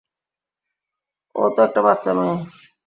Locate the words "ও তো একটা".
1.35-1.81